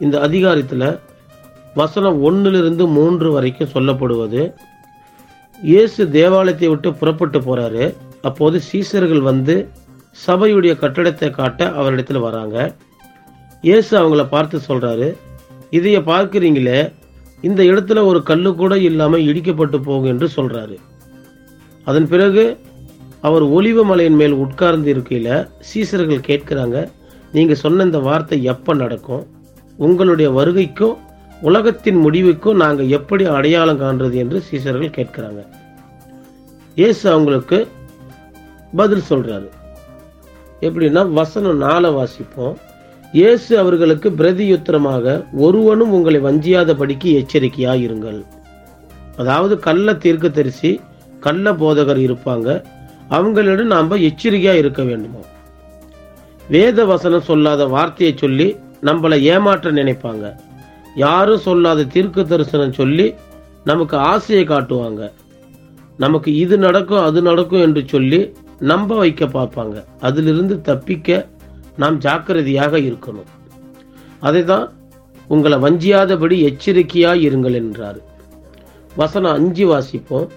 [0.00, 0.86] இந்த அதிகாரத்தில்
[1.76, 4.52] வசனம் ஒன்றிலிருந்து மூன்று வரைக்கும் சொல்லப்படுவது
[5.62, 9.68] இயேசு தேவாலயத்தை விட்டு புறப்பட்டு போகிறாரு அப்போது சீசர்கள் வந்து
[10.26, 12.74] சபையுடைய கட்டடத்தை காட்ட அவரிடத்துல வராங்க.
[13.64, 15.08] இயேசு அவங்கள பார்த்து சொல்கிறாரு
[15.70, 16.90] இதைய பார்க்குறீங்களே
[17.42, 20.76] இந்த இடத்துல ஒரு கல்லு கூட இல்லாமல் இடிக்கப்பட்டு போகும் என்று சொல்கிறாரு
[21.86, 22.44] அதன் பிறகு
[23.20, 26.88] அவர் ஒலிவ மலையின் மேல் உட்கார்ந்து இருக்கையில் சீசர்கள் கேட்குறாங்க
[27.32, 29.24] நீங்கள் சொன்ன இந்த வார்த்தை எப்போ நடக்கும்?
[29.76, 30.96] உங்களுடைய வருகைக்கும்
[31.40, 35.40] உலகத்தின் முடிவுக்கும் நாங்கள் எப்படி அடையாளம் காண்றது என்று சீசர்கள் கேட்கிறாங்க.
[36.74, 37.68] இயேசு அவங்களுக்கு
[38.76, 39.48] பதில் சொல்றாரு.
[40.60, 42.56] எப்படின்னா வசனம் நாளை வாசிப்போம்.
[43.12, 48.24] இயேசு அவர்களுக்கு பிரதியுத்தரமாக ஒருவனும் உங்களை வஞ்சியாதபடிக்கு எச்சரிக்கையாக இருங்கள்.
[49.16, 50.80] அதாவது கள்ள தீர்க்க தரிசி
[51.20, 52.64] கள்ள போதகர் இருப்பாங்க.
[53.08, 55.20] அவங்களிடம் நாம் எச்சரிக்கையா இருக்க வேண்டுமா?
[56.48, 58.56] வேத வசனம் சொல்லாத வார்த்தையை சொல்லி
[58.88, 60.26] நம்மளை ஏமாற்ற நினைப்பாங்க.
[61.04, 63.06] யாரும் சொல்லாத தீர்க்க தரிசனம் சொல்லி
[63.70, 65.02] நமக்கு ஆசையை காட்டுவாங்க.
[66.04, 68.20] நமக்கு இது நடக்கும் அது நடக்கும் என்று சொல்லி
[68.70, 69.76] நம்ப வைக்க பார்ப்பாங்க.
[70.08, 71.18] அதிலிருந்து தப்பிக்க
[71.82, 73.30] நாம் ஜாக்கிரதையாக இருக்கணும்.
[74.28, 74.66] அதை தான்
[75.34, 77.98] உங்களை வஞ்சியாதபடி எச்சரிக்கையாக இருங்கள் என்றார்.
[79.00, 80.28] வசனம் அஞ்சு வாசிப்போம்.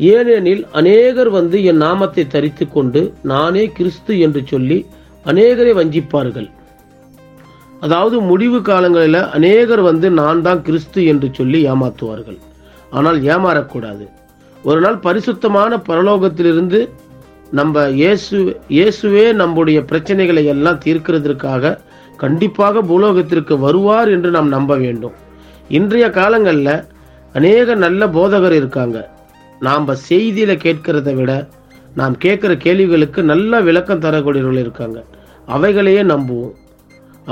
[0.00, 3.00] ஏனெனில் அநேகர் வந்து என் நாமத்தை தரித்து கொண்டு
[3.32, 4.78] நானே கிறிஸ்து என்று சொல்லி
[5.26, 6.48] அநேகரை வஞ்சிப்பார்கள்.
[7.84, 12.38] அதாவது முடிவு காலங்களில் அநேகர் வந்து நான் தான் கிறிஸ்து என்று சொல்லி ஏமாத்துவார்கள்.
[12.98, 14.04] ஆனால் ஏமாறக்கூடாது.
[14.68, 16.80] ஒரு நாள் பரிசுத்தமான பரலோகத்திலிருந்து
[17.58, 18.36] நம்ம இயேசு
[18.76, 21.74] இயேசுவே நம்முடைய பிரச்சனைகளை எல்லாம் தீர்க்கிறதற்காக
[22.22, 25.14] கண்டிப்பாக பூலோகத்திற்கு வருவார் என்று நாம் நம்ப வேண்டும்.
[25.78, 26.74] இன்றைய காலங்களில்
[27.34, 28.98] அநேக நல்ல போதகர் இருக்காங்க.
[29.66, 31.32] நாம் செய்தியில் கேட்கிறத விட
[32.00, 34.98] நாம் கேட்குற கேள்விகளுக்கு நல்ல விளக்கம் தரக்கூடியவர்கள் இருக்காங்க.
[35.54, 36.54] அவைகளையே நம்புவோம்.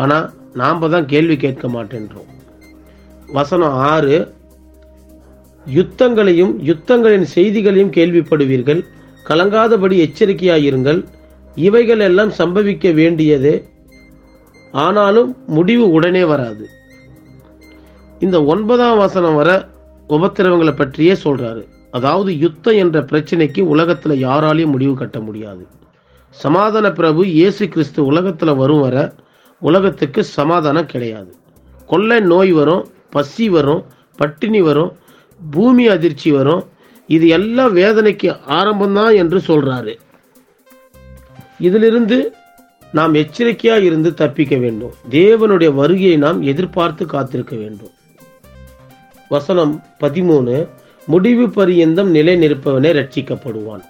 [0.03, 0.27] ஆனால்
[0.61, 2.31] நாம் தான் கேள்வி கேட்க மாட்டேன்றோம்.
[3.33, 4.17] வசனம் ஆறு
[5.67, 8.81] யுத்தங்களையும் யுத்தங்களின் செய்திகளையும் கேள்விப்படுவீர்கள்.
[9.29, 11.01] கலங்காதபடி எச்சரிக்கையாயிருங்கள்.
[11.55, 13.55] இவைகள் எல்லாம் சம்பவிக்க வேண்டியதே.
[14.73, 16.65] ஆனாலும் முடிவு உடனே வராது.
[18.25, 19.51] இந்த ஒன்பதாம் வசனம் வர
[20.09, 21.63] உபத்திரவங்களை பற்றியே சொல்றாரு.
[21.91, 25.67] அதாவது யுத்தம் என்ற பிரச்சனைக்கு உலகத்தில் யாராலையும் முடிவு கட்ட முடியாது.
[26.35, 28.97] சமாதான பிரபு இயேசு கிறிஸ்து உலகத்தில் வரும் வர
[29.61, 31.35] உலகத்துக்கு சமாதானம் கிடையாது.
[31.87, 33.85] கொள்ளை நோய் வரும் பசி வரும்
[34.17, 34.99] பட்டினி வரும்
[35.51, 36.69] பூமி அதிர்ச்சி வரும்.
[37.07, 39.99] இது எல்லாம் வேதனைக்கு ஆரம்பம்தான் என்று சொல்றாரு.
[41.59, 42.35] இதிலிருந்து
[42.93, 44.93] நாம் எச்சரிக்கையாக இருந்து தப்பிக்க வேண்டும்.
[45.11, 47.91] தேவனுடைய வருகையை நாம் எதிர்பார்த்து காத்திருக்க வேண்டும்.
[49.29, 50.69] வசனம் பதிமூணு
[51.07, 53.85] முடிவு பரியந்தம் நிலை நிற்பவனே ரட்சிக்கப்படுவான்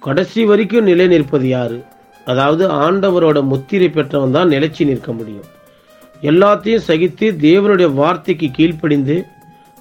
[0.00, 1.84] கடைசி வரைக்கும் நிலை நிற்பது யாரு?
[2.30, 5.48] அதாவது ஆண்டவரோட முத்திரை பெற்றவன் தான் நிலைச்சி நிற்க முடியும்.
[6.30, 9.16] எல்லாத்தையும் சகித்து தேவனுடைய வார்த்தைக்கு கீழ்ப்படிந்து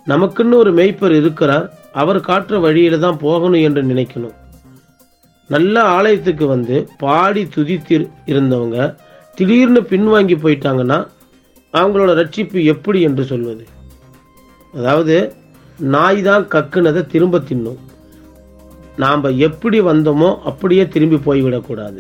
[0.08, 1.66] நமக்குன்னு ஒரு மெய்ப்பர் இருக்கிறார்
[2.02, 4.36] அவர் காட்டுற வழியில தான் போகணும் என்று நினைக்கணும்.
[5.50, 7.98] நல்ல ஆலயத்துக்கு வந்து பாடி துதித்து
[8.32, 8.78] இருந்தவங்க
[9.38, 11.00] திடீர்னு பின்வாங்கி போயிட்டாங்கன்னா
[11.74, 13.64] அவங்களோட ரட்சிப்பு எப்படி என்று சொல்வது?
[14.78, 15.16] அதாவது
[15.96, 17.80] நாய் தான் கக்குனதை திரும்ப தின்னும்.
[19.04, 22.00] நாம் எப்படி வந்தோமோ அப்படியே திரும்பி போய்விடக்கூடாது.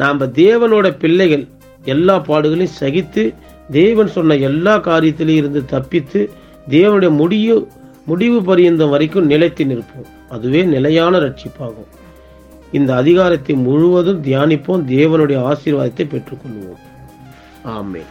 [0.00, 1.44] நாம் தேவனோட பிள்ளைகள்
[1.84, 3.22] எல்லா பாடுகளையும் சகித்து
[3.70, 6.20] தேவன் சொன்ன எல்லா காரியத்திலையும் இருந்து தப்பித்து
[6.68, 7.56] தேவனுடைய முடிவு
[8.06, 10.08] முடிவு பரியந்தம் வரைக்கும் நிலைத்து நிற்போம்.
[10.28, 11.90] அதுவே நிலையான ரட்சிப்பாகும்.
[12.72, 14.84] இந்த அதிகாரத்தை முழுவதும் தியானிப்போம்.
[14.94, 16.80] தேவனுடைய ஆசீர்வாதத்தை பெற்றுக்கொள்வோம்.
[17.62, 18.10] ஆமென்.